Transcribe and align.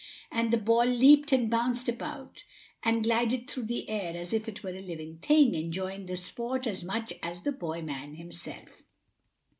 And 0.31 0.49
the 0.49 0.57
ball 0.57 0.85
leaped 0.87 1.31
and 1.31 1.47
bounced 1.47 1.87
about 1.87 2.43
and 2.81 3.03
glided 3.03 3.47
through 3.47 3.65
the 3.65 3.87
air 3.87 4.17
as 4.17 4.33
if 4.33 4.49
it 4.49 4.63
were 4.63 4.71
a 4.73 4.81
live 4.81 5.19
thing, 5.21 5.53
enjoying 5.53 6.07
the 6.07 6.17
sport 6.17 6.65
as 6.65 6.83
much 6.83 7.13
as 7.21 7.43
the 7.43 7.51
boy 7.51 7.83
man 7.83 8.15
himself. 8.15 8.81